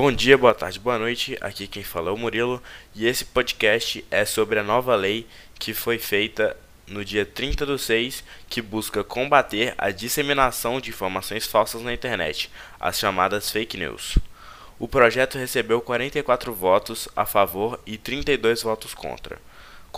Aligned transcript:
Bom 0.00 0.12
dia, 0.12 0.38
boa 0.38 0.54
tarde, 0.54 0.78
boa 0.78 0.96
noite. 0.96 1.36
Aqui 1.40 1.66
quem 1.66 1.82
fala 1.82 2.10
é 2.10 2.12
o 2.12 2.16
Murilo 2.16 2.62
e 2.94 3.04
esse 3.04 3.24
podcast 3.24 4.04
é 4.12 4.24
sobre 4.24 4.60
a 4.60 4.62
nova 4.62 4.94
lei 4.94 5.26
que 5.58 5.74
foi 5.74 5.98
feita 5.98 6.56
no 6.86 7.04
dia 7.04 7.26
30 7.26 7.66
do 7.66 7.76
6 7.76 8.22
que 8.48 8.62
busca 8.62 9.02
combater 9.02 9.74
a 9.76 9.90
disseminação 9.90 10.80
de 10.80 10.90
informações 10.90 11.48
falsas 11.48 11.82
na 11.82 11.92
internet, 11.92 12.48
as 12.78 12.96
chamadas 12.96 13.50
fake 13.50 13.76
news. 13.76 14.18
O 14.78 14.86
projeto 14.86 15.36
recebeu 15.36 15.80
44 15.80 16.54
votos 16.54 17.08
a 17.16 17.26
favor 17.26 17.80
e 17.84 17.98
32 17.98 18.62
votos 18.62 18.94
contra 18.94 19.40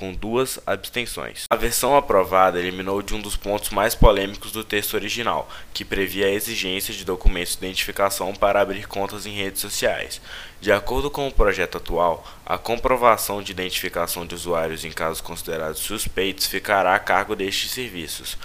com 0.00 0.14
duas 0.14 0.58
abstenções. 0.66 1.44
A 1.50 1.56
versão 1.56 1.94
aprovada 1.94 2.58
eliminou 2.58 3.02
de 3.02 3.14
um 3.14 3.20
dos 3.20 3.36
pontos 3.36 3.68
mais 3.68 3.94
polêmicos 3.94 4.50
do 4.50 4.64
texto 4.64 4.94
original, 4.94 5.46
que 5.74 5.84
previa 5.84 6.24
a 6.24 6.30
exigência 6.30 6.94
de 6.94 7.04
documentos 7.04 7.54
de 7.54 7.66
identificação 7.66 8.34
para 8.34 8.62
abrir 8.62 8.88
contas 8.88 9.26
em 9.26 9.36
redes 9.36 9.60
sociais. 9.60 10.18
De 10.58 10.72
acordo 10.72 11.10
com 11.10 11.28
o 11.28 11.32
projeto 11.32 11.76
atual, 11.76 12.26
a 12.46 12.56
comprovação 12.56 13.42
de 13.42 13.52
identificação 13.52 14.24
de 14.24 14.34
usuários 14.34 14.86
em 14.86 14.90
casos 14.90 15.20
considerados 15.20 15.80
suspeitos 15.80 16.46
ficará 16.46 16.94
a 16.94 16.98
cargo 16.98 17.36
destes 17.36 17.70
serviços. 17.70 18.38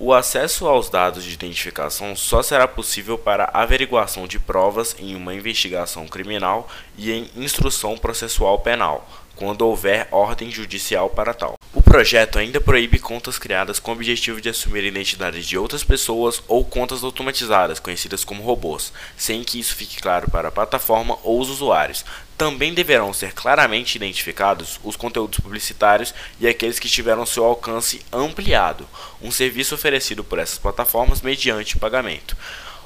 O 0.00 0.14
acesso 0.14 0.68
aos 0.68 0.88
dados 0.88 1.24
de 1.24 1.34
identificação 1.34 2.14
só 2.14 2.40
será 2.40 2.68
possível 2.68 3.18
para 3.18 3.50
averiguação 3.52 4.28
de 4.28 4.38
provas 4.38 4.94
em 4.96 5.16
uma 5.16 5.34
investigação 5.34 6.06
criminal 6.06 6.68
e 6.96 7.10
em 7.10 7.28
instrução 7.34 7.98
processual 7.98 8.60
penal, 8.60 9.04
quando 9.34 9.62
houver 9.62 10.06
ordem 10.12 10.52
judicial 10.52 11.10
para 11.10 11.34
tal. 11.34 11.57
O 11.78 11.82
projeto 11.90 12.40
ainda 12.40 12.60
proíbe 12.60 12.98
contas 12.98 13.38
criadas 13.38 13.78
com 13.78 13.92
o 13.92 13.94
objetivo 13.94 14.40
de 14.40 14.48
assumir 14.48 14.82
identidades 14.82 15.46
de 15.46 15.56
outras 15.56 15.84
pessoas 15.84 16.42
ou 16.48 16.64
contas 16.64 17.04
automatizadas, 17.04 17.78
conhecidas 17.78 18.24
como 18.24 18.42
robôs, 18.42 18.92
sem 19.16 19.44
que 19.44 19.60
isso 19.60 19.76
fique 19.76 20.02
claro 20.02 20.28
para 20.28 20.48
a 20.48 20.50
plataforma 20.50 21.16
ou 21.22 21.40
os 21.40 21.48
usuários. 21.48 22.04
Também 22.36 22.74
deverão 22.74 23.12
ser 23.12 23.32
claramente 23.32 23.94
identificados 23.94 24.80
os 24.82 24.96
conteúdos 24.96 25.38
publicitários 25.38 26.12
e 26.40 26.48
aqueles 26.48 26.80
que 26.80 26.88
tiveram 26.88 27.24
seu 27.24 27.44
alcance 27.44 28.04
ampliado, 28.12 28.84
um 29.22 29.30
serviço 29.30 29.76
oferecido 29.76 30.24
por 30.24 30.40
essas 30.40 30.58
plataformas 30.58 31.22
mediante 31.22 31.78
pagamento. 31.78 32.36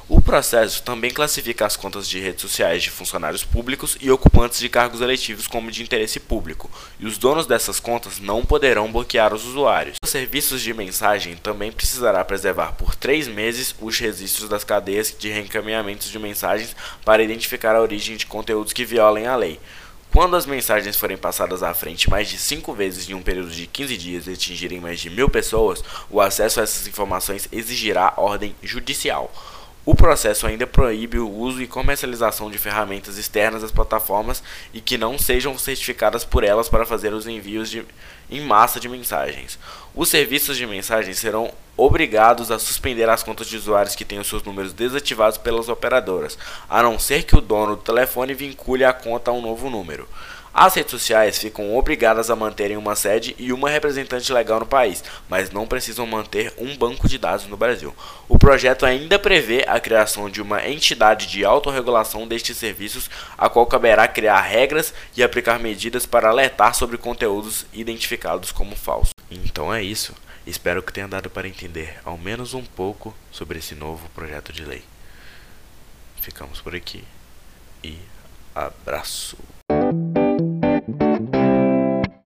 O 0.08 0.20
processo 0.20 0.82
também 0.82 1.12
classifica 1.12 1.64
as 1.64 1.76
contas 1.76 2.08
de 2.08 2.18
redes 2.18 2.42
sociais 2.42 2.82
de 2.82 2.90
funcionários 2.90 3.44
públicos 3.44 3.96
e 4.00 4.10
ocupantes 4.10 4.58
de 4.58 4.68
cargos 4.68 5.00
eletivos 5.00 5.46
como 5.46 5.70
de 5.70 5.82
interesse 5.82 6.18
público, 6.18 6.68
e 6.98 7.06
os 7.06 7.16
donos 7.16 7.46
dessas 7.46 7.78
contas 7.78 8.18
não 8.18 8.44
poderão 8.44 8.90
bloquear 8.90 9.32
os 9.32 9.46
usuários. 9.46 9.96
Os 10.02 10.10
serviços 10.10 10.60
de 10.60 10.74
mensagem 10.74 11.36
também 11.36 11.70
precisará 11.70 12.24
preservar 12.24 12.72
por 12.72 12.96
três 12.96 13.28
meses 13.28 13.74
os 13.80 13.98
registros 13.98 14.48
das 14.48 14.64
cadeias 14.64 15.14
de 15.16 15.30
reencaminhamentos 15.30 16.10
de 16.10 16.18
mensagens 16.18 16.74
para 17.04 17.22
identificar 17.22 17.76
a 17.76 17.80
origem 17.80 18.16
de 18.16 18.26
conteúdos 18.26 18.72
que 18.72 18.84
violem 18.84 19.26
a 19.26 19.36
lei. 19.36 19.60
Quando 20.12 20.36
as 20.36 20.44
mensagens 20.44 20.96
forem 20.96 21.16
passadas 21.16 21.62
à 21.62 21.72
frente 21.72 22.10
mais 22.10 22.28
de 22.28 22.36
5 22.36 22.74
vezes 22.74 23.08
em 23.08 23.14
um 23.14 23.22
período 23.22 23.50
de 23.50 23.66
15 23.66 23.96
dias 23.96 24.26
e 24.26 24.32
atingirem 24.32 24.78
mais 24.78 25.00
de 25.00 25.08
mil 25.08 25.30
pessoas, 25.30 25.82
o 26.10 26.20
acesso 26.20 26.60
a 26.60 26.64
essas 26.64 26.86
informações 26.86 27.48
exigirá 27.50 28.12
ordem 28.18 28.54
judicial. 28.62 29.32
O 29.84 29.96
processo 29.96 30.46
ainda 30.46 30.64
proíbe 30.64 31.18
o 31.18 31.28
uso 31.28 31.60
e 31.60 31.66
comercialização 31.66 32.48
de 32.48 32.56
ferramentas 32.56 33.18
externas 33.18 33.64
às 33.64 33.72
plataformas 33.72 34.40
e 34.72 34.80
que 34.80 34.96
não 34.96 35.18
sejam 35.18 35.58
certificadas 35.58 36.24
por 36.24 36.44
elas 36.44 36.68
para 36.68 36.86
fazer 36.86 37.12
os 37.12 37.26
envios 37.26 37.68
de, 37.68 37.84
em 38.30 38.40
massa 38.40 38.78
de 38.78 38.88
mensagens. 38.88 39.58
Os 39.92 40.08
serviços 40.08 40.56
de 40.56 40.68
mensagens 40.68 41.18
serão 41.18 41.52
obrigados 41.76 42.52
a 42.52 42.60
suspender 42.60 43.08
as 43.08 43.24
contas 43.24 43.48
de 43.48 43.56
usuários 43.56 43.96
que 43.96 44.04
tenham 44.04 44.22
seus 44.22 44.44
números 44.44 44.72
desativados 44.72 45.36
pelas 45.36 45.68
operadoras, 45.68 46.38
a 46.70 46.80
não 46.80 46.96
ser 46.96 47.24
que 47.24 47.36
o 47.36 47.40
dono 47.40 47.74
do 47.74 47.82
telefone 47.82 48.34
vincule 48.34 48.84
a 48.84 48.92
conta 48.92 49.32
a 49.32 49.34
um 49.34 49.42
novo 49.42 49.68
número. 49.68 50.08
As 50.54 50.74
redes 50.74 50.90
sociais 50.90 51.38
ficam 51.38 51.74
obrigadas 51.74 52.28
a 52.28 52.36
manterem 52.36 52.76
uma 52.76 52.94
sede 52.94 53.34
e 53.38 53.54
uma 53.54 53.70
representante 53.70 54.30
legal 54.30 54.60
no 54.60 54.66
país, 54.66 55.02
mas 55.26 55.50
não 55.50 55.66
precisam 55.66 56.06
manter 56.06 56.52
um 56.58 56.76
banco 56.76 57.08
de 57.08 57.16
dados 57.16 57.46
no 57.46 57.56
Brasil. 57.56 57.94
O 58.28 58.38
projeto 58.38 58.84
ainda 58.84 59.18
prevê 59.18 59.64
a 59.66 59.80
criação 59.80 60.28
de 60.28 60.42
uma 60.42 60.68
entidade 60.68 61.26
de 61.26 61.42
autorregulação 61.42 62.28
destes 62.28 62.58
serviços, 62.58 63.08
a 63.38 63.48
qual 63.48 63.64
caberá 63.64 64.06
criar 64.06 64.42
regras 64.42 64.92
e 65.16 65.22
aplicar 65.22 65.58
medidas 65.58 66.04
para 66.04 66.28
alertar 66.28 66.74
sobre 66.74 66.98
conteúdos 66.98 67.64
identificados 67.72 68.52
como 68.52 68.76
falsos. 68.76 69.14
Então 69.30 69.72
é 69.72 69.82
isso. 69.82 70.14
Espero 70.46 70.82
que 70.82 70.92
tenha 70.92 71.08
dado 71.08 71.30
para 71.30 71.48
entender 71.48 71.98
ao 72.04 72.18
menos 72.18 72.52
um 72.52 72.64
pouco 72.64 73.14
sobre 73.30 73.58
esse 73.58 73.74
novo 73.74 74.06
projeto 74.10 74.52
de 74.52 74.64
lei. 74.64 74.82
Ficamos 76.20 76.60
por 76.60 76.74
aqui 76.74 77.04
e 77.82 77.96
abraço. 78.54 79.38